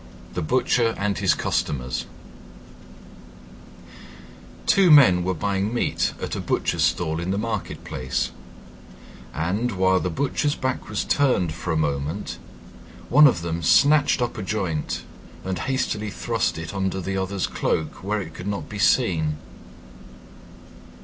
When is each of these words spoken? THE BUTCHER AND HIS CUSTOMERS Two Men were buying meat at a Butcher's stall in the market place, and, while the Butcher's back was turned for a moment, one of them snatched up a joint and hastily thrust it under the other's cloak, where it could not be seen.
THE 0.33 0.41
BUTCHER 0.41 0.95
AND 0.97 1.19
HIS 1.19 1.35
CUSTOMERS 1.35 2.07
Two 4.65 4.89
Men 4.89 5.23
were 5.23 5.35
buying 5.35 5.71
meat 5.71 6.13
at 6.19 6.35
a 6.35 6.39
Butcher's 6.41 6.81
stall 6.81 7.19
in 7.19 7.29
the 7.29 7.37
market 7.37 7.83
place, 7.83 8.31
and, 9.31 9.73
while 9.73 9.99
the 9.99 10.09
Butcher's 10.09 10.55
back 10.55 10.89
was 10.89 11.03
turned 11.03 11.53
for 11.53 11.71
a 11.71 11.77
moment, 11.77 12.39
one 13.09 13.27
of 13.27 13.43
them 13.43 13.61
snatched 13.61 14.23
up 14.23 14.39
a 14.39 14.41
joint 14.41 15.03
and 15.45 15.59
hastily 15.59 16.09
thrust 16.09 16.57
it 16.57 16.73
under 16.73 16.99
the 16.99 17.15
other's 17.15 17.45
cloak, 17.45 18.03
where 18.03 18.19
it 18.19 18.33
could 18.33 18.47
not 18.47 18.67
be 18.67 18.79
seen. 18.79 19.37